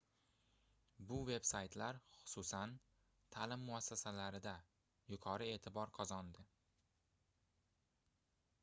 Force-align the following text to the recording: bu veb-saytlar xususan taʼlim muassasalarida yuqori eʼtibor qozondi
bu 1.09 1.17
veb-saytlar 1.27 1.99
xususan 2.21 2.73
taʼlim 3.35 3.67
muassasalarida 3.67 4.55
yuqori 5.15 5.53
eʼtibor 5.59 5.95
qozondi 6.01 6.49